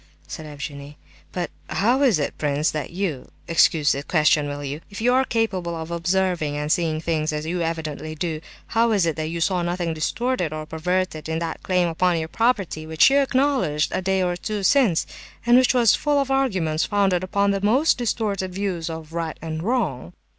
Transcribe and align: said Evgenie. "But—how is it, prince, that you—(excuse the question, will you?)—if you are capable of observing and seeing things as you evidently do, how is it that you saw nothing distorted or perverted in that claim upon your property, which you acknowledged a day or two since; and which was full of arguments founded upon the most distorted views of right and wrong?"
said 0.27 0.47
Evgenie. 0.47 0.97
"But—how 1.31 2.01
is 2.01 2.17
it, 2.17 2.35
prince, 2.39 2.71
that 2.71 2.89
you—(excuse 2.89 3.91
the 3.91 4.01
question, 4.01 4.47
will 4.47 4.63
you?)—if 4.63 4.99
you 4.99 5.13
are 5.13 5.23
capable 5.23 5.75
of 5.75 5.91
observing 5.91 6.57
and 6.57 6.71
seeing 6.71 6.99
things 6.99 7.31
as 7.31 7.45
you 7.45 7.61
evidently 7.61 8.15
do, 8.15 8.41
how 8.69 8.93
is 8.93 9.05
it 9.05 9.15
that 9.15 9.27
you 9.29 9.39
saw 9.39 9.61
nothing 9.61 9.93
distorted 9.93 10.51
or 10.53 10.65
perverted 10.65 11.29
in 11.29 11.37
that 11.37 11.61
claim 11.61 11.87
upon 11.87 12.17
your 12.17 12.29
property, 12.29 12.87
which 12.87 13.11
you 13.11 13.19
acknowledged 13.19 13.91
a 13.93 14.01
day 14.01 14.23
or 14.23 14.35
two 14.35 14.63
since; 14.63 15.05
and 15.45 15.55
which 15.55 15.75
was 15.75 15.93
full 15.93 16.19
of 16.19 16.31
arguments 16.31 16.83
founded 16.83 17.23
upon 17.23 17.51
the 17.51 17.61
most 17.61 17.99
distorted 17.99 18.51
views 18.55 18.89
of 18.89 19.13
right 19.13 19.37
and 19.39 19.61
wrong?" 19.61 20.13